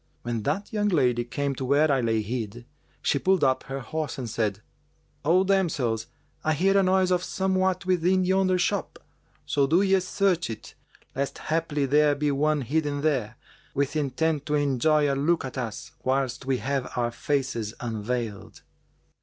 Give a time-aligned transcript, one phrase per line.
[0.23, 2.65] When that young lady came to where I lay hid,
[3.03, 4.63] she pulled up her horse and said,
[5.23, 6.07] 'O damsels,
[6.43, 8.97] I hear a noise of somewhat within yonder shop:
[9.45, 10.73] so do ye search it,
[11.15, 13.37] lest haply there be one hidden there,
[13.75, 18.63] with intent to enjoy a look at us, whilst we have our faces unveiled.'